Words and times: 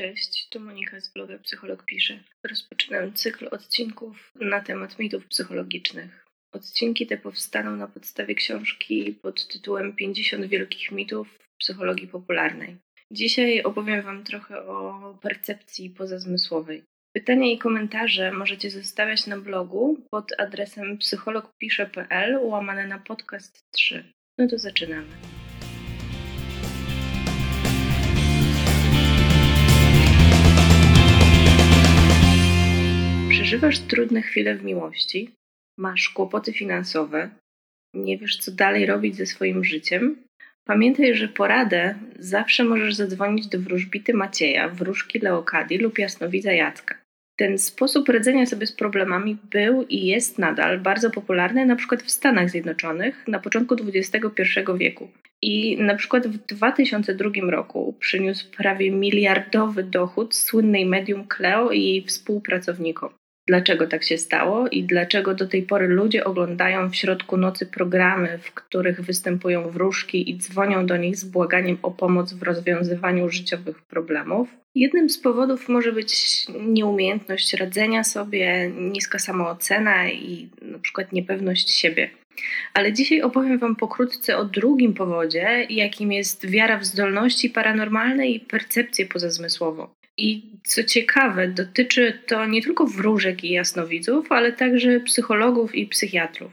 Cześć, 0.00 0.48
to 0.48 0.60
Monika 0.60 1.00
z 1.00 1.12
bloga 1.12 1.38
Psycholog 1.38 1.84
Pisze. 1.84 2.18
Rozpoczynam 2.50 3.12
cykl 3.12 3.48
odcinków 3.50 4.32
na 4.34 4.60
temat 4.60 4.98
mitów 4.98 5.26
psychologicznych. 5.26 6.26
Odcinki 6.52 7.06
te 7.06 7.16
powstaną 7.16 7.76
na 7.76 7.88
podstawie 7.88 8.34
książki 8.34 9.12
pod 9.22 9.46
tytułem 9.48 9.96
50 9.96 10.46
wielkich 10.46 10.92
mitów 10.92 11.38
psychologii 11.58 12.08
popularnej. 12.08 12.76
Dzisiaj 13.10 13.62
opowiem 13.62 14.02
Wam 14.02 14.24
trochę 14.24 14.66
o 14.66 15.18
percepcji 15.22 15.90
pozazmysłowej. 15.90 16.82
Pytania 17.12 17.52
i 17.52 17.58
komentarze 17.58 18.32
możecie 18.32 18.70
zostawiać 18.70 19.26
na 19.26 19.38
blogu 19.38 19.98
pod 20.10 20.32
adresem 20.38 20.98
psychologpisze.pl 20.98 22.38
łamane 22.42 22.86
na 22.86 22.98
podcast 22.98 23.70
3. 23.70 24.12
No 24.38 24.48
to 24.48 24.58
zaczynamy. 24.58 25.39
Przeżywasz 33.50 33.78
trudne 33.78 34.22
chwile 34.22 34.54
w 34.54 34.64
miłości, 34.64 35.30
masz 35.78 36.08
kłopoty 36.08 36.52
finansowe, 36.52 37.30
nie 37.94 38.18
wiesz 38.18 38.36
co 38.36 38.52
dalej 38.52 38.86
robić 38.86 39.16
ze 39.16 39.26
swoim 39.26 39.64
życiem, 39.64 40.16
pamiętaj, 40.68 41.14
że 41.14 41.28
poradę 41.28 41.94
zawsze 42.18 42.64
możesz 42.64 42.94
zadzwonić 42.94 43.46
do 43.46 43.58
wróżbity 43.58 44.14
Macieja, 44.14 44.68
wróżki 44.68 45.18
Leokadii 45.18 45.78
lub 45.78 45.98
jasnowidza 45.98 46.52
Jacka. 46.52 46.94
Ten 47.38 47.58
sposób 47.58 48.08
radzenia 48.08 48.46
sobie 48.46 48.66
z 48.66 48.72
problemami 48.72 49.36
był 49.50 49.82
i 49.82 50.06
jest 50.06 50.38
nadal 50.38 50.80
bardzo 50.80 51.10
popularny 51.10 51.66
na 51.66 51.76
przykład 51.76 52.02
w 52.02 52.10
Stanach 52.10 52.50
Zjednoczonych 52.50 53.28
na 53.28 53.38
początku 53.38 53.76
XXI 53.94 54.42
wieku. 54.78 55.08
I 55.42 55.76
na 55.82 55.94
przykład 55.94 56.26
w 56.26 56.46
2002 56.46 57.30
roku 57.50 57.94
przyniósł 58.00 58.50
prawie 58.50 58.90
miliardowy 58.90 59.82
dochód 59.82 60.34
słynnej 60.34 60.86
medium 60.86 61.28
Cleo 61.28 61.70
i 61.70 61.82
jej 61.82 62.02
współpracownikom 62.02 63.19
dlaczego 63.48 63.86
tak 63.86 64.04
się 64.04 64.18
stało 64.18 64.68
i 64.68 64.84
dlaczego 64.84 65.34
do 65.34 65.46
tej 65.46 65.62
pory 65.62 65.88
ludzie 65.88 66.24
oglądają 66.24 66.90
w 66.90 66.96
środku 66.96 67.36
nocy 67.36 67.66
programy, 67.66 68.38
w 68.38 68.52
których 68.52 69.00
występują 69.00 69.70
wróżki 69.70 70.30
i 70.30 70.38
dzwonią 70.38 70.86
do 70.86 70.96
nich 70.96 71.16
z 71.16 71.24
błaganiem 71.24 71.78
o 71.82 71.90
pomoc 71.90 72.32
w 72.32 72.42
rozwiązywaniu 72.42 73.30
życiowych 73.30 73.82
problemów. 73.82 74.48
Jednym 74.74 75.10
z 75.10 75.18
powodów 75.18 75.68
może 75.68 75.92
być 75.92 76.46
nieumiejętność 76.60 77.54
radzenia 77.54 78.04
sobie, 78.04 78.70
niska 78.76 79.18
samoocena 79.18 80.10
i 80.10 80.48
na 80.62 80.78
przykład 80.78 81.12
niepewność 81.12 81.70
siebie. 81.70 82.10
Ale 82.74 82.92
dzisiaj 82.92 83.22
opowiem 83.22 83.58
Wam 83.58 83.76
pokrótce 83.76 84.36
o 84.36 84.44
drugim 84.44 84.94
powodzie, 84.94 85.66
jakim 85.70 86.12
jest 86.12 86.46
wiara 86.46 86.78
w 86.78 86.84
zdolności 86.84 87.50
paranormalne 87.50 88.28
i 88.28 88.40
percepcję 88.40 89.06
pozazmysłową. 89.06 89.88
I 90.22 90.42
co 90.64 90.84
ciekawe, 90.84 91.48
dotyczy 91.48 92.18
to 92.26 92.46
nie 92.46 92.62
tylko 92.62 92.86
wróżek 92.86 93.44
i 93.44 93.50
jasnowidzów, 93.50 94.32
ale 94.32 94.52
także 94.52 95.00
psychologów 95.00 95.74
i 95.74 95.86
psychiatrów. 95.86 96.52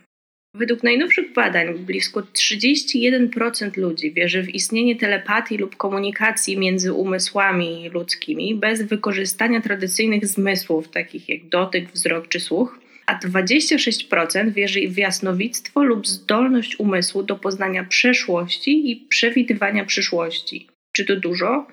Według 0.54 0.84
najnowszych 0.84 1.34
badań 1.34 1.80
blisko 1.80 2.22
31% 2.22 3.78
ludzi 3.78 4.12
wierzy 4.12 4.44
w 4.44 4.50
istnienie 4.50 4.96
telepatii 4.96 5.58
lub 5.58 5.76
komunikacji 5.76 6.58
między 6.58 6.94
umysłami 6.94 7.90
ludzkimi 7.90 8.56
bez 8.56 8.82
wykorzystania 8.82 9.62
tradycyjnych 9.62 10.28
zmysłów, 10.28 10.90
takich 10.90 11.30
jak 11.30 11.50
dotyk, 11.50 11.92
wzrok 11.92 12.28
czy 12.28 12.40
słuch, 12.40 12.80
a 13.06 13.20
26% 13.20 14.52
wierzy 14.52 14.88
w 14.90 14.98
jasnowictwo 14.98 15.84
lub 15.84 16.08
zdolność 16.08 16.80
umysłu 16.80 17.24
do 17.24 17.36
poznania 17.36 17.84
przeszłości 17.84 18.92
i 18.92 18.96
przewidywania 18.96 19.86
przyszłości. 19.86 20.68
Czy 20.92 21.06
to 21.06 21.16
dużo? 21.16 21.68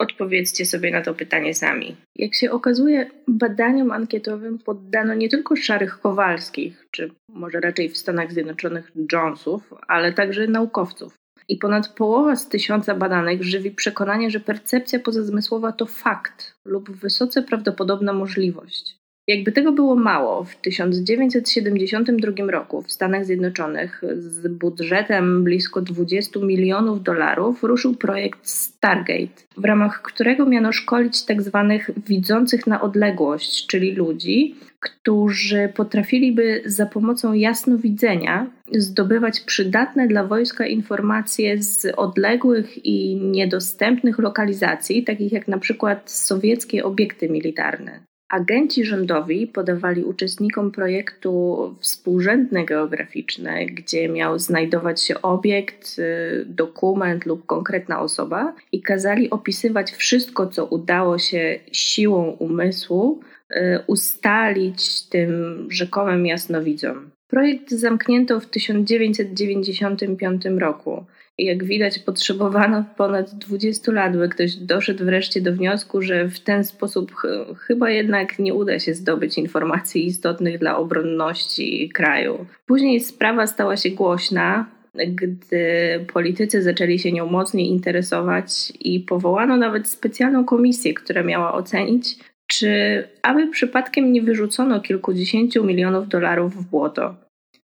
Odpowiedzcie 0.00 0.66
sobie 0.66 0.90
na 0.90 1.02
to 1.02 1.14
pytanie 1.14 1.54
sami. 1.54 1.96
Jak 2.16 2.34
się 2.34 2.50
okazuje, 2.50 3.10
badaniom 3.28 3.92
ankietowym 3.92 4.58
poddano 4.58 5.14
nie 5.14 5.28
tylko 5.28 5.56
szarych 5.56 6.00
Kowalskich, 6.00 6.86
czy 6.90 7.10
może 7.28 7.60
raczej 7.60 7.88
w 7.88 7.98
Stanach 7.98 8.32
Zjednoczonych 8.32 8.92
Jonesów, 9.12 9.74
ale 9.88 10.12
także 10.12 10.46
naukowców. 10.46 11.14
I 11.48 11.56
ponad 11.56 11.88
połowa 11.88 12.36
z 12.36 12.48
tysiąca 12.48 12.94
badanych 12.94 13.44
żywi 13.44 13.70
przekonanie, 13.70 14.30
że 14.30 14.40
percepcja 14.40 14.98
pozazmysłowa 14.98 15.72
to 15.72 15.86
fakt 15.86 16.54
lub 16.64 16.90
wysoce 16.90 17.42
prawdopodobna 17.42 18.12
możliwość. 18.12 18.99
Jakby 19.30 19.52
tego 19.52 19.72
było 19.72 19.96
mało, 19.96 20.44
w 20.44 20.56
1972 20.56 22.50
roku 22.50 22.82
w 22.82 22.92
Stanach 22.92 23.24
Zjednoczonych 23.24 24.02
z 24.18 24.48
budżetem 24.48 25.44
blisko 25.44 25.80
20 25.80 26.40
milionów 26.40 27.02
dolarów 27.02 27.62
ruszył 27.62 27.94
projekt 27.94 28.48
Stargate, 28.48 29.42
w 29.56 29.64
ramach 29.64 30.02
którego 30.02 30.46
miano 30.46 30.72
szkolić 30.72 31.24
tak 31.24 31.42
zwanych 31.42 31.90
widzących 32.06 32.66
na 32.66 32.80
odległość, 32.80 33.66
czyli 33.66 33.92
ludzi, 33.92 34.54
którzy 34.80 35.72
potrafiliby 35.76 36.62
za 36.64 36.86
pomocą 36.86 37.32
jasnowidzenia 37.32 38.50
zdobywać 38.72 39.40
przydatne 39.40 40.08
dla 40.08 40.24
wojska 40.24 40.66
informacje 40.66 41.62
z 41.62 41.86
odległych 41.96 42.86
i 42.86 43.16
niedostępnych 43.16 44.18
lokalizacji, 44.18 45.04
takich 45.04 45.32
jak 45.32 45.48
na 45.48 45.58
przykład 45.58 46.10
sowieckie 46.10 46.84
obiekty 46.84 47.28
militarne. 47.28 48.09
Agenci 48.30 48.84
rządowi 48.84 49.46
podawali 49.46 50.04
uczestnikom 50.04 50.70
projektu 50.70 51.74
współrzędne 51.80 52.64
geograficzne, 52.64 53.66
gdzie 53.66 54.08
miał 54.08 54.38
znajdować 54.38 55.02
się 55.02 55.22
obiekt, 55.22 55.98
y, 55.98 56.44
dokument 56.46 57.26
lub 57.26 57.46
konkretna 57.46 58.00
osoba, 58.00 58.54
i 58.72 58.82
kazali 58.82 59.30
opisywać 59.30 59.90
wszystko, 59.90 60.46
co 60.46 60.66
udało 60.66 61.18
się 61.18 61.58
siłą 61.72 62.30
umysłu 62.30 63.20
y, 63.50 63.56
ustalić 63.86 65.02
tym 65.02 65.66
rzekomym 65.70 66.26
jasnowidzom. 66.26 67.10
Projekt 67.28 67.70
zamknięto 67.70 68.40
w 68.40 68.46
1995 68.46 70.44
roku. 70.58 71.04
Jak 71.44 71.64
widać, 71.64 71.98
potrzebowano 71.98 72.84
ponad 72.96 73.34
20 73.34 73.92
lat, 73.92 74.16
by 74.16 74.28
ktoś 74.28 74.56
doszedł 74.56 75.04
wreszcie 75.04 75.40
do 75.40 75.52
wniosku, 75.52 76.02
że 76.02 76.28
w 76.28 76.40
ten 76.40 76.64
sposób 76.64 77.12
ch 77.14 77.26
chyba 77.58 77.90
jednak 77.90 78.38
nie 78.38 78.54
uda 78.54 78.78
się 78.78 78.94
zdobyć 78.94 79.38
informacji 79.38 80.06
istotnych 80.06 80.58
dla 80.58 80.76
obronności 80.76 81.88
kraju. 81.88 82.46
Później 82.66 83.00
sprawa 83.00 83.46
stała 83.46 83.76
się 83.76 83.90
głośna, 83.90 84.66
gdy 84.94 86.04
politycy 86.12 86.62
zaczęli 86.62 86.98
się 86.98 87.12
nią 87.12 87.26
mocniej 87.26 87.66
interesować 87.66 88.72
i 88.80 89.00
powołano 89.00 89.56
nawet 89.56 89.88
specjalną 89.88 90.44
komisję, 90.44 90.94
która 90.94 91.22
miała 91.22 91.54
ocenić, 91.54 92.16
czy 92.46 93.04
aby 93.22 93.48
przypadkiem 93.48 94.12
nie 94.12 94.22
wyrzucono 94.22 94.80
kilkudziesięciu 94.80 95.64
milionów 95.64 96.08
dolarów 96.08 96.56
w 96.56 96.70
błoto. 96.70 97.14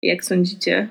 Jak 0.01 0.25
sądzicie, 0.25 0.87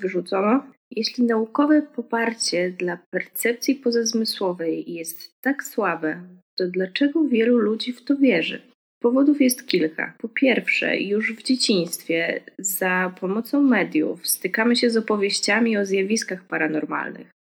wyrzucono? 0.00 0.75
Jeśli 0.90 1.24
naukowe 1.24 1.82
poparcie 1.82 2.70
dla 2.70 2.98
percepcji 3.10 3.74
pozazmysłowej 3.74 4.92
jest 4.92 5.40
tak 5.40 5.64
słabe, 5.64 6.22
to 6.56 6.68
dlaczego 6.68 7.24
wielu 7.24 7.58
ludzi 7.58 7.92
w 7.92 8.04
to 8.04 8.16
wierzy? 8.16 8.62
Powodów 9.02 9.40
jest 9.40 9.66
kilka. 9.66 10.14
Po 10.18 10.28
pierwsze, 10.28 10.96
już 11.00 11.36
w 11.36 11.42
dzieciństwie 11.42 12.40
za 12.58 13.14
pomocą 13.20 13.62
mediów 13.62 14.28
stykamy 14.28 14.76
się 14.76 14.90
z 14.90 14.96
opowieściami 14.96 15.78
o 15.78 15.86
zjawiskach 15.86 16.44
paranormalnych. 16.44 17.35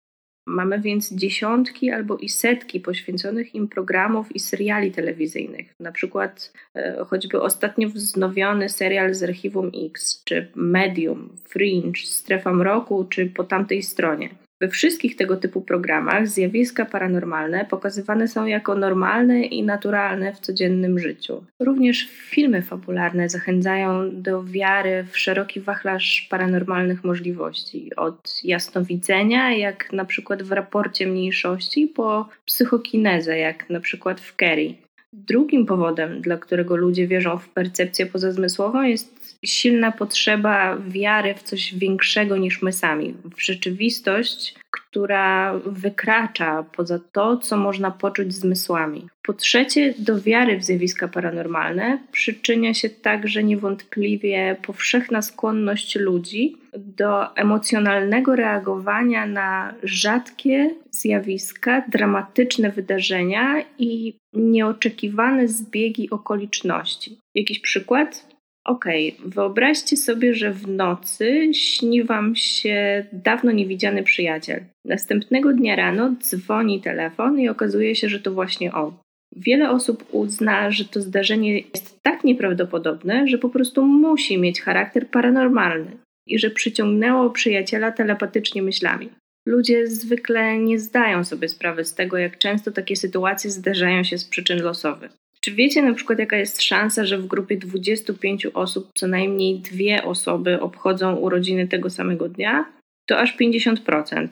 Mamy 0.46 0.80
więc 0.80 1.14
dziesiątki 1.14 1.92
albo 1.92 2.18
i 2.18 2.30
setki 2.30 2.80
poświęconych 2.80 3.56
im 3.56 3.68
programów 3.68 4.36
i 4.36 4.40
seriali 4.40 4.92
telewizyjnych. 4.92 5.76
Na 5.80 5.92
przykład 5.92 6.54
e, 6.76 7.06
choćby 7.08 7.42
ostatnio 7.42 7.90
wznowiony 7.90 8.70
serial 8.70 9.14
z 9.14 9.24
Archiwum 9.24 9.72
X, 9.86 10.24
czy 10.24 10.52
Medium, 10.56 11.30
Fringe, 11.46 12.02
Strefa 12.02 12.54
Mroku, 12.54 13.06
czy 13.06 13.26
Po 13.26 13.44
tamtej 13.44 13.84
stronie. 13.84 14.30
We 14.62 14.68
wszystkich 14.68 15.16
tego 15.16 15.38
typu 15.38 15.62
programach 15.62 16.28
zjawiska 16.28 16.86
paranormalne 16.86 17.66
pokazywane 17.66 18.28
są 18.28 18.46
jako 18.46 18.76
normalne 18.76 19.42
i 19.42 19.64
naturalne 19.64 20.34
w 20.34 20.40
codziennym 20.40 21.00
życiu. 21.00 21.44
Również 21.60 22.10
filmy 22.12 22.62
fabularne 22.62 23.30
zachęcają 23.30 24.22
do 24.22 24.44
wiary 24.44 25.06
w 25.12 25.18
szeroki 25.18 25.60
wachlarz 25.60 26.28
paranormalnych 26.30 27.04
możliwości, 27.04 27.96
od 27.96 28.42
jasnowidzenia, 28.44 29.54
jak 29.54 29.94
na 29.94 30.06
przykład 30.06 30.44
w 30.44 30.52
raporcie 30.52 31.08
mniejszości, 31.08 31.88
po 31.88 32.30
psychokinezę, 32.46 33.38
jak 33.38 33.70
na 33.70 33.80
przykład 33.80 34.22
w 34.22 34.36
Kerry. 34.36 34.74
Drugim 35.14 35.66
powodem, 35.66 36.22
dla 36.22 36.38
którego 36.38 36.76
ludzie 36.76 37.08
wierzą 37.08 37.38
w 37.38 37.50
percepcję 37.50 38.06
pozazmysłową, 38.06 38.82
jest 38.82 39.38
silna 39.46 39.92
potrzeba 39.92 40.78
wiary 40.88 41.34
w 41.34 41.44
coś 41.44 41.76
większego 41.76 42.38
niż 42.38 42.62
my 42.62 42.72
sami, 42.72 43.14
w 43.38 43.42
rzeczywistość, 43.42 44.56
która 44.72 45.54
wykracza 45.66 46.64
poza 46.64 47.00
to, 47.12 47.38
co 47.38 47.58
można 47.58 47.92
poczuć 47.92 48.34
zmysłami. 48.34 49.08
Po 49.24 49.34
trzecie, 49.34 49.94
do 49.98 50.22
wiary 50.22 50.58
w 50.58 50.64
zjawiska 50.64 51.08
paranormalne 51.08 52.00
przyczynia 52.12 52.74
się 52.74 52.90
także 52.90 53.44
niewątpliwie 53.44 54.56
powszechna 54.62 55.22
skłonność 55.22 55.96
ludzi 55.96 56.58
do 56.78 57.36
emocjonalnego 57.36 58.36
reagowania 58.36 59.26
na 59.26 59.74
rzadkie 59.84 60.76
zjawiska, 60.92 61.84
dramatyczne 61.90 62.72
wydarzenia 62.72 63.64
i 63.78 64.14
nieoczekiwane 64.34 65.48
zbiegi 65.48 66.10
okoliczności. 66.10 67.18
Jakiś 67.36 67.60
przykład? 67.60 68.31
Okej, 68.66 69.16
okay. 69.20 69.30
wyobraźcie 69.30 69.98
sobie, 69.98 70.34
że 70.34 70.52
w 70.52 70.68
nocy 70.68 71.54
śni 71.54 72.04
wam 72.04 72.36
się 72.36 73.06
dawno 73.14 73.52
niewidziany 73.52 74.04
przyjaciel. 74.04 74.64
Następnego 74.86 75.54
dnia 75.54 75.76
rano 75.76 76.16
dzwoni 76.22 76.82
telefon 76.82 77.40
i 77.40 77.50
okazuje 77.50 77.96
się, 77.96 78.10
że 78.10 78.20
to 78.20 78.32
właśnie 78.32 78.74
on. 78.74 78.94
Wiele 79.36 79.70
osób 79.70 80.06
uzna, 80.12 80.72
że 80.72 80.86
to 80.86 81.02
zdarzenie 81.02 81.60
jest 81.60 82.00
tak 82.02 82.24
nieprawdopodobne, 82.24 83.28
że 83.28 83.38
po 83.38 83.50
prostu 83.50 83.86
musi 83.86 84.38
mieć 84.38 84.62
charakter 84.62 85.08
paranormalny 85.08 85.92
i 86.28 86.40
że 86.40 86.50
przyciągnęło 86.50 87.30
przyjaciela 87.30 87.92
telepatycznie 87.92 88.62
myślami. 88.62 89.10
Ludzie 89.48 89.88
zwykle 89.88 90.58
nie 90.58 90.80
zdają 90.80 91.24
sobie 91.24 91.50
sprawy 91.50 91.86
z 91.86 91.96
tego, 91.96 92.18
jak 92.18 92.38
często 92.38 92.72
takie 92.72 92.96
sytuacje 92.96 93.50
zdarzają 93.50 94.04
się 94.04 94.18
z 94.18 94.26
przyczyn 94.26 94.62
losowych. 94.62 95.21
Czy 95.44 95.52
wiecie 95.52 95.82
na 95.82 95.94
przykład, 95.94 96.20
jaka 96.20 96.38
jest 96.38 96.62
szansa, 96.62 97.06
że 97.06 97.18
w 97.18 97.28
grupie 97.28 97.58
25 97.58 98.46
osób 98.46 98.90
co 98.96 99.08
najmniej 99.08 99.60
dwie 99.60 100.04
osoby 100.04 100.62
obchodzą 100.62 101.16
urodziny 101.16 101.68
tego 101.68 101.90
samego 101.90 102.30
dnia? 102.30 102.66
To 103.10 103.20
aż 103.20 103.38
50%. 103.38 104.28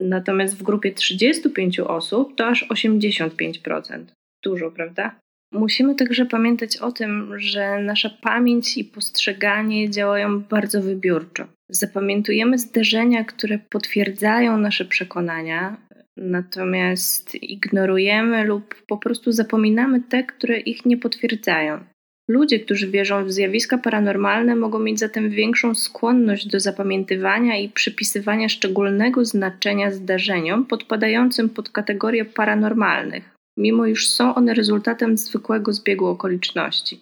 Natomiast 0.00 0.58
w 0.58 0.62
grupie 0.62 0.92
35 0.92 1.80
osób 1.80 2.36
to 2.36 2.46
aż 2.46 2.68
85%. 2.68 4.04
Dużo, 4.44 4.70
prawda? 4.70 5.14
Musimy 5.52 5.94
także 5.94 6.26
pamiętać 6.26 6.76
o 6.76 6.92
tym, 6.92 7.40
że 7.40 7.82
nasza 7.82 8.10
pamięć 8.22 8.78
i 8.78 8.84
postrzeganie 8.84 9.90
działają 9.90 10.40
bardzo 10.40 10.82
wybiórczo. 10.82 11.46
Zapamiętujemy 11.68 12.58
zdarzenia, 12.58 13.24
które 13.24 13.58
potwierdzają 13.58 14.58
nasze 14.58 14.84
przekonania, 14.84 15.76
natomiast 16.16 17.34
ignorujemy 17.34 18.44
lub 18.44 18.74
po 18.86 18.98
prostu 18.98 19.32
zapominamy 19.32 20.00
te, 20.00 20.24
które 20.24 20.58
ich 20.58 20.86
nie 20.86 20.96
potwierdzają. 20.96 21.84
Ludzie, 22.28 22.60
którzy 22.60 22.90
wierzą 22.90 23.24
w 23.24 23.32
zjawiska 23.32 23.78
paranormalne, 23.78 24.56
mogą 24.56 24.78
mieć 24.78 24.98
zatem 24.98 25.30
większą 25.30 25.74
skłonność 25.74 26.46
do 26.46 26.60
zapamiętywania 26.60 27.58
i 27.58 27.68
przypisywania 27.68 28.48
szczególnego 28.48 29.24
znaczenia 29.24 29.90
zdarzeniom 29.90 30.66
podpadającym 30.66 31.48
pod 31.48 31.70
kategorię 31.70 32.24
paranormalnych, 32.24 33.30
mimo 33.58 33.86
iż 33.86 34.08
są 34.08 34.34
one 34.34 34.54
rezultatem 34.54 35.18
zwykłego 35.18 35.72
zbiegu 35.72 36.06
okoliczności. 36.06 37.00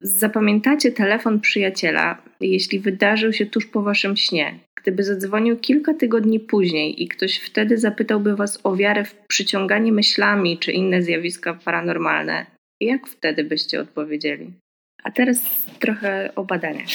Zapamiętacie 0.00 0.92
telefon 0.92 1.40
przyjaciela, 1.40 2.22
jeśli 2.40 2.80
wydarzył 2.80 3.32
się 3.32 3.46
tuż 3.46 3.66
po 3.66 3.82
waszym 3.82 4.16
śnie. 4.16 4.58
Gdyby 4.84 5.04
zadzwonił 5.04 5.56
kilka 5.56 5.94
tygodni 5.94 6.40
później 6.40 7.02
i 7.02 7.08
ktoś 7.08 7.38
wtedy 7.38 7.78
zapytałby 7.78 8.36
was 8.36 8.60
o 8.64 8.76
wiarę 8.76 9.04
w 9.04 9.14
przyciąganie 9.14 9.92
myślami 9.92 10.58
czy 10.58 10.72
inne 10.72 11.02
zjawiska 11.02 11.54
paranormalne, 11.54 12.46
jak 12.80 13.06
wtedy 13.06 13.44
byście 13.44 13.80
odpowiedzieli? 13.80 14.52
A 15.04 15.10
teraz 15.10 15.66
trochę 15.78 16.30
o 16.36 16.44
badaniach. 16.44 16.88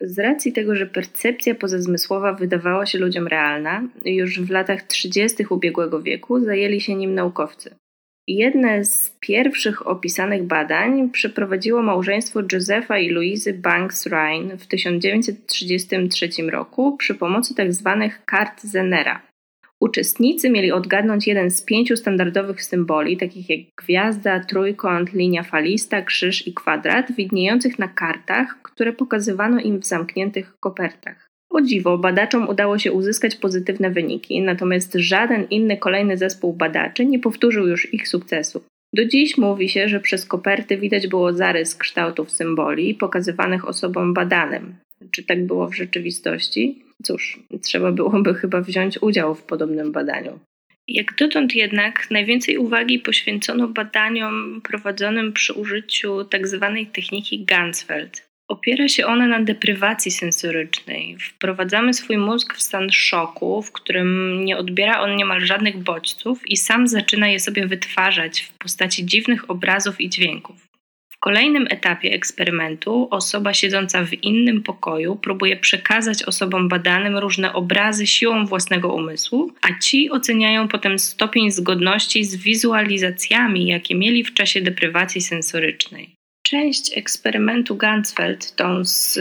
Z 0.00 0.18
racji 0.18 0.52
tego, 0.52 0.76
że 0.76 0.86
percepcja 0.86 1.54
pozazmysłowa 1.54 2.32
wydawała 2.32 2.86
się 2.86 2.98
ludziom 2.98 3.26
realna, 3.26 3.88
już 4.04 4.40
w 4.40 4.50
latach 4.50 4.82
30. 4.82 5.46
ubiegłego 5.50 6.02
wieku 6.02 6.40
zajęli 6.40 6.80
się 6.80 6.94
nim 6.94 7.14
naukowcy. 7.14 7.74
Jedne 8.28 8.84
z 8.84 9.16
pierwszych 9.20 9.86
opisanych 9.86 10.42
badań 10.42 11.10
przeprowadziło 11.10 11.82
małżeństwo 11.82 12.40
Josepha 12.52 12.98
i 12.98 13.10
Louisy 13.10 13.54
Banks 13.54 14.06
Rhine 14.06 14.58
w 14.58 14.66
1933 14.66 16.28
roku 16.50 16.96
przy 16.96 17.14
pomocy 17.14 17.54
tzw. 17.54 17.96
Tak 18.00 18.24
kart 18.24 18.62
Zenera. 18.62 19.22
Uczestnicy 19.80 20.50
mieli 20.50 20.72
odgadnąć 20.72 21.26
jeden 21.26 21.50
z 21.50 21.62
pięciu 21.62 21.96
standardowych 21.96 22.62
symboli, 22.62 23.16
takich 23.16 23.50
jak 23.50 23.60
gwiazda, 23.76 24.40
trójkąt, 24.40 25.12
linia 25.12 25.42
falista, 25.42 26.02
krzyż 26.02 26.46
i 26.46 26.54
kwadrat, 26.54 27.12
widniejących 27.12 27.78
na 27.78 27.88
kartach, 27.88 28.62
które 28.62 28.92
pokazywano 28.92 29.60
im 29.60 29.80
w 29.80 29.86
zamkniętych 29.86 30.56
kopertach. 30.60 31.31
O 31.52 31.60
dziwo, 31.60 31.98
badaczom 31.98 32.48
udało 32.48 32.78
się 32.78 32.92
uzyskać 32.92 33.36
pozytywne 33.36 33.90
wyniki, 33.90 34.40
natomiast 34.40 34.94
żaden 34.94 35.46
inny 35.50 35.76
kolejny 35.76 36.16
zespół 36.16 36.52
badaczy 36.52 37.04
nie 37.04 37.18
powtórzył 37.18 37.66
już 37.66 37.94
ich 37.94 38.08
sukcesu. 38.08 38.62
Do 38.94 39.04
dziś 39.04 39.38
mówi 39.38 39.68
się, 39.68 39.88
że 39.88 40.00
przez 40.00 40.26
koperty 40.26 40.76
widać 40.76 41.06
było 41.06 41.32
zarys 41.32 41.74
kształtów 41.74 42.30
symboli 42.30 42.94
pokazywanych 42.94 43.68
osobom 43.68 44.14
badanym. 44.14 44.74
Czy 45.10 45.22
tak 45.22 45.46
było 45.46 45.68
w 45.68 45.76
rzeczywistości? 45.76 46.84
Cóż, 47.02 47.40
trzeba 47.62 47.92
byłoby 47.92 48.34
chyba 48.34 48.60
wziąć 48.60 49.02
udział 49.02 49.34
w 49.34 49.42
podobnym 49.42 49.92
badaniu. 49.92 50.38
Jak 50.88 51.14
dotąd 51.14 51.54
jednak 51.54 52.10
najwięcej 52.10 52.58
uwagi 52.58 52.98
poświęcono 52.98 53.68
badaniom 53.68 54.60
prowadzonym 54.64 55.32
przy 55.32 55.52
użyciu 55.52 56.24
tzw. 56.24 56.72
Tak 56.74 56.94
techniki 56.94 57.44
Gansfeld. 57.44 58.31
Opiera 58.52 58.88
się 58.88 59.06
ona 59.06 59.26
na 59.26 59.42
deprywacji 59.42 60.10
sensorycznej. 60.10 61.16
Wprowadzamy 61.18 61.94
swój 61.94 62.18
mózg 62.18 62.54
w 62.54 62.62
stan 62.62 62.90
szoku, 62.92 63.62
w 63.62 63.72
którym 63.72 64.40
nie 64.44 64.56
odbiera 64.56 65.00
on 65.00 65.16
niemal 65.16 65.40
żadnych 65.40 65.78
bodźców 65.78 66.50
i 66.50 66.56
sam 66.56 66.88
zaczyna 66.88 67.28
je 67.28 67.40
sobie 67.40 67.66
wytwarzać 67.66 68.40
w 68.40 68.52
postaci 68.52 69.06
dziwnych 69.06 69.50
obrazów 69.50 70.00
i 70.00 70.10
dźwięków. 70.10 70.56
W 71.08 71.18
kolejnym 71.18 71.66
etapie 71.70 72.12
eksperymentu 72.12 73.08
osoba 73.10 73.54
siedząca 73.54 74.04
w 74.04 74.12
innym 74.12 74.62
pokoju 74.62 75.16
próbuje 75.16 75.56
przekazać 75.56 76.22
osobom 76.22 76.68
badanym 76.68 77.18
różne 77.18 77.52
obrazy 77.52 78.06
siłą 78.06 78.46
własnego 78.46 78.94
umysłu, 78.94 79.52
a 79.62 79.78
ci 79.78 80.10
oceniają 80.10 80.68
potem 80.68 80.98
stopień 80.98 81.50
zgodności 81.50 82.24
z 82.24 82.36
wizualizacjami, 82.36 83.66
jakie 83.66 83.94
mieli 83.94 84.24
w 84.24 84.34
czasie 84.34 84.60
deprywacji 84.60 85.20
sensorycznej. 85.20 86.21
Część 86.52 86.98
eksperymentu 86.98 87.76
Gansfeld, 87.76 88.56
tą 88.56 88.84
z, 88.84 89.14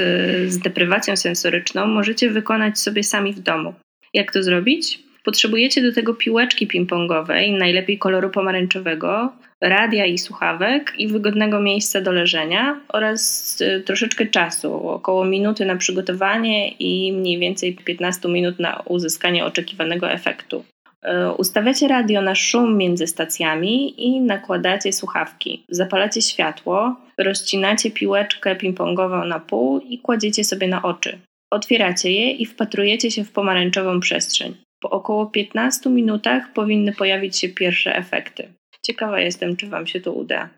z 0.48 0.60
deprywacją 0.60 1.16
sensoryczną, 1.16 1.88
możecie 1.88 2.30
wykonać 2.30 2.80
sobie 2.80 3.04
sami 3.04 3.34
w 3.34 3.40
domu. 3.40 3.74
Jak 4.14 4.32
to 4.34 4.44
zrobić? 4.44 5.00
Potrzebujecie 5.24 5.82
do 5.82 5.94
tego 5.94 6.14
piłeczki 6.14 6.68
ping-pongowej, 6.68 7.58
najlepiej 7.58 7.98
koloru 7.98 8.30
pomarańczowego, 8.30 9.34
radia 9.62 10.06
i 10.06 10.18
słuchawek 10.18 10.94
i 10.98 11.08
wygodnego 11.08 11.60
miejsca 11.60 12.02
do 12.02 12.12
leżenia 12.12 12.82
oraz 12.88 13.62
y, 13.62 13.84
troszeczkę 13.86 14.26
czasu, 14.26 14.88
około 14.90 15.26
minuty 15.26 15.66
na 15.66 15.76
przygotowanie 15.76 16.70
i 16.70 17.14
mniej 17.14 17.40
więcej 17.40 17.76
15 17.76 18.30
minut 18.30 18.60
na 18.60 18.84
uzyskanie 18.86 19.46
oczekiwanego 19.46 20.12
efektu. 20.12 20.64
E, 21.04 21.34
ustawiacie 21.34 21.88
radio 21.88 22.22
na 22.22 22.36
szum 22.36 22.78
między 22.78 23.08
stacjami 23.08 24.06
i 24.08 24.22
nakładacie 24.22 24.94
słuchawki. 24.94 25.64
Zapalacie 25.70 26.22
światło, 26.22 26.96
rozcinacie 27.18 27.92
piłeczkę 27.92 28.56
ping-pongową 28.56 29.28
na 29.28 29.40
pół 29.40 29.80
i 29.80 30.00
kładziecie 30.00 30.44
sobie 30.44 30.68
na 30.68 30.82
oczy. 30.82 31.20
Otwieracie 31.52 32.12
je 32.12 32.32
i 32.32 32.46
wpatrujecie 32.46 33.12
się 33.12 33.24
w 33.24 33.32
pomarańczową 33.32 34.00
przestrzeń. 34.00 34.56
Po 34.82 34.90
około 34.90 35.26
15 35.26 35.90
minutach 35.90 36.54
powinny 36.54 36.94
pojawić 36.94 37.38
się 37.38 37.50
pierwsze 37.50 37.96
efekty. 37.96 38.48
Ciekawa 38.82 39.20
jestem, 39.20 39.58
czy 39.58 39.68
Wam 39.68 39.88
się 39.88 40.02
to 40.02 40.14
uda. 40.14 40.50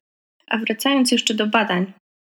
A 0.47 0.57
wracając 0.57 1.11
jeszcze 1.11 1.33
do 1.33 1.47
badań, 1.47 1.85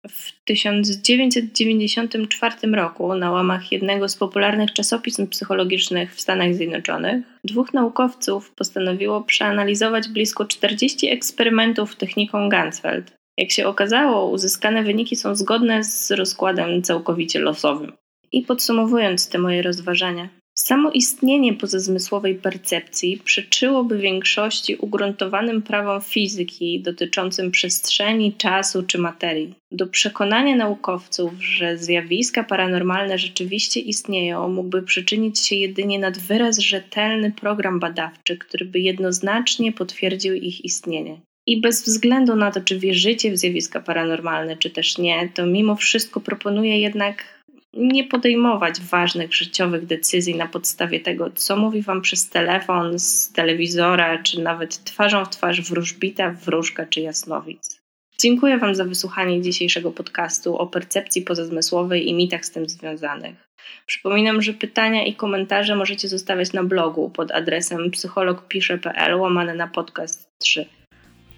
w 0.08 0.44
1994 0.46 2.56
roku, 2.76 3.16
na 3.16 3.32
łamach 3.32 3.72
jednego 3.72 4.10
z 4.10 4.16
popularnych 4.16 4.74
czasopism 4.74 5.28
psychologicznych 5.28 6.16
w 6.16 6.22
Stanach 6.22 6.56
Zjednoczonych, 6.56 7.24
dwóch 7.44 7.74
naukowców 7.74 8.52
postanowiło 8.52 9.22
przeanalizować 9.22 10.10
blisko 10.10 10.46
40 10.46 11.10
eksperymentów 11.10 11.96
techniką 11.96 12.50
Gansfeld. 12.50 13.14
Jak 13.38 13.52
się 13.52 13.68
okazało, 13.68 14.30
uzyskane 14.30 14.84
wyniki 14.84 15.16
są 15.16 15.36
zgodne 15.36 15.84
z 15.84 16.12
rozkładem 16.12 16.82
całkowicie 16.82 17.40
losowym. 17.40 17.92
I 18.32 18.42
podsumowując 18.42 19.30
te 19.30 19.38
moje 19.38 19.62
rozważania, 19.62 20.30
Samo 20.66 20.92
istnienie 20.92 21.54
pozazmysłowej 21.54 22.36
percepcji 22.36 23.22
przeczyłoby 23.24 23.98
większości 23.98 24.76
ugruntowanym 24.76 25.62
prawom 25.62 26.02
fizyki 26.02 26.82
dotyczącym 26.82 27.52
przestrzeni, 27.52 28.34
czasu 28.34 28.84
czy 28.84 28.98
materii. 28.98 29.54
Do 29.72 29.88
przekonania 29.88 30.56
naukowców, 30.56 31.32
że 31.40 31.78
zjawiska 31.78 32.44
paranormalne 32.44 33.18
rzeczywiście 33.18 33.80
istnieją, 33.80 34.50
mógłby 34.50 34.82
przyczynić 34.84 35.40
się 35.40 35.56
jedynie 35.56 36.00
nad 36.00 36.18
wyraz 36.18 36.58
rzetelny 36.58 37.32
program 37.32 37.80
badawczy, 37.80 38.38
który 38.38 38.66
by 38.66 38.80
jednoznacznie 38.80 39.74
potwierdził 39.74 40.34
ich 40.34 40.66
istnienie. 40.66 41.20
I 41.48 41.62
bez 41.62 41.84
względu 41.84 42.36
na 42.36 42.52
to, 42.52 42.62
czy 42.62 42.80
wierzycie 42.80 43.32
w 43.32 43.38
zjawiska 43.38 43.80
paranormalne, 43.80 44.58
czy 44.58 44.70
też 44.70 44.98
nie, 44.98 45.30
to 45.34 45.46
mimo 45.46 45.76
wszystko 45.76 46.20
proponuję 46.20 46.80
jednak 46.80 47.39
nie 47.74 48.04
podejmować 48.04 48.82
ważnych 48.82 49.34
życiowych 49.34 49.86
decyzji 49.86 50.36
na 50.36 50.48
podstawie 50.48 51.00
tego, 51.00 51.30
co 51.30 51.58
mówi 51.58 51.82
Wam 51.82 52.02
przez 52.02 52.30
telefon, 52.30 53.00
z 53.00 53.32
telewizora, 53.32 54.24
czy 54.24 54.42
nawet 54.42 54.84
twarzą 54.84 55.26
w 55.26 55.30
twarz 55.30 55.62
wróżbita, 55.62 56.32
wróżka 56.32 56.86
czy 56.86 57.02
jasnowic. 57.02 57.80
Dziękuję 58.22 58.58
Wam 58.58 58.76
za 58.76 58.86
wysłuchanie 58.86 59.42
dzisiejszego 59.42 59.92
podcastu 59.92 60.58
o 60.58 60.68
percepcji 60.68 61.22
pozazmysłowej 61.22 62.10
i 62.10 62.14
mitach 62.14 62.46
z 62.46 62.52
tym 62.52 62.70
związanych. 62.70 63.50
Przypominam, 63.86 64.42
że 64.42 64.54
pytania 64.54 65.06
i 65.06 65.16
komentarze 65.16 65.76
możecie 65.76 66.08
zostawiać 66.08 66.54
na 66.54 66.64
blogu 66.64 67.10
pod 67.10 67.32
adresem 67.32 67.92
psychologpisze.pl 67.92 69.16
łamane 69.16 69.56
na 69.56 69.68
podcast 69.68 70.30
3. 70.40 70.66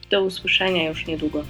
Do 0.09 0.23
usłyszenia 0.23 0.89
już 0.89 1.07
niedługo. 1.07 1.43